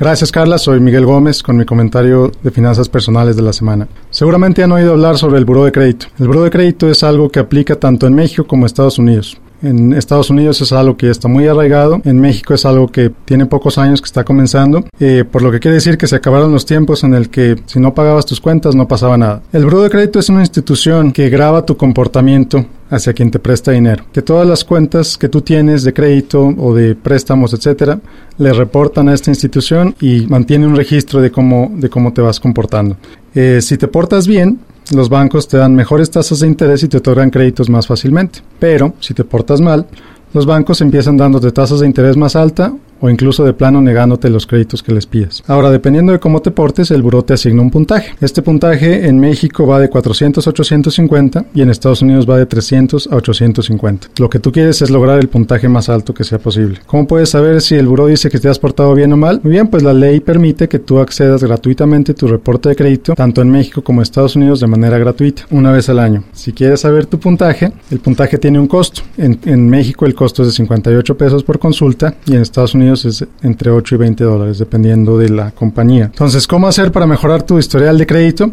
[0.00, 3.86] Gracias Carla, soy Miguel Gómez con mi comentario de finanzas personales de la semana.
[4.08, 6.06] Seguramente han oído hablar sobre el Buró de Crédito.
[6.18, 9.36] El Buró de Crédito es algo que aplica tanto en México como en Estados Unidos.
[9.60, 13.44] En Estados Unidos es algo que está muy arraigado, en México es algo que tiene
[13.44, 16.64] pocos años que está comenzando, eh, por lo que quiere decir que se acabaron los
[16.64, 19.42] tiempos en el que si no pagabas tus cuentas no pasaba nada.
[19.52, 23.72] El Buró de Crédito es una institución que graba tu comportamiento hacia quien te presta
[23.72, 24.04] dinero.
[24.12, 28.00] Que todas las cuentas que tú tienes de crédito o de préstamos, etcétera,
[28.38, 32.40] le reportan a esta institución y mantiene un registro de cómo, de cómo te vas
[32.40, 32.96] comportando.
[33.34, 34.60] Eh, si te portas bien,
[34.92, 38.40] los bancos te dan mejores tasas de interés y te otorgan créditos más fácilmente.
[38.58, 39.86] Pero si te portas mal,
[40.32, 44.46] los bancos empiezan dándote tasas de interés más alta o incluso de plano negándote los
[44.46, 45.42] créditos que les pidas.
[45.46, 48.14] Ahora, dependiendo de cómo te portes, el buró te asigna un puntaje.
[48.20, 52.46] Este puntaje en México va de 400 a 850 y en Estados Unidos va de
[52.46, 54.08] 300 a 850.
[54.18, 56.80] Lo que tú quieres es lograr el puntaje más alto que sea posible.
[56.86, 59.40] ¿Cómo puedes saber si el buró dice que te has portado bien o mal?
[59.42, 63.14] Muy bien, pues la ley permite que tú accedas gratuitamente a tu reporte de crédito,
[63.14, 66.24] tanto en México como en Estados Unidos, de manera gratuita, una vez al año.
[66.32, 69.02] Si quieres saber tu puntaje, el puntaje tiene un costo.
[69.16, 72.89] En, en México el costo es de 58 pesos por consulta y en Estados Unidos
[72.92, 76.06] es entre 8 y 20 dólares, dependiendo de la compañía.
[76.06, 78.50] Entonces, ¿cómo hacer para mejorar tu historial de crédito?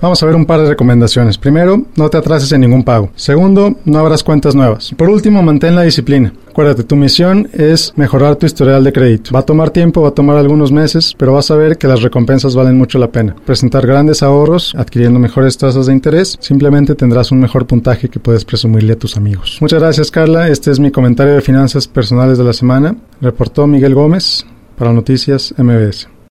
[0.00, 1.38] Vamos a ver un par de recomendaciones.
[1.38, 3.10] Primero, no te atrases en ningún pago.
[3.16, 4.92] Segundo, no abras cuentas nuevas.
[4.96, 6.32] Por último, mantén la disciplina.
[6.48, 9.30] Acuérdate, tu misión es mejorar tu historial de crédito.
[9.34, 12.02] Va a tomar tiempo, va a tomar algunos meses, pero vas a ver que las
[12.02, 13.36] recompensas valen mucho la pena.
[13.44, 18.44] Presentar grandes ahorros, adquiriendo mejores tasas de interés, simplemente tendrás un mejor puntaje que puedes
[18.44, 19.58] presumirle a tus amigos.
[19.60, 20.48] Muchas gracias, Carla.
[20.48, 22.96] Este es mi comentario de finanzas personales de la semana.
[23.20, 24.46] Reportó Miguel Gómez
[24.78, 26.15] para Noticias MBS.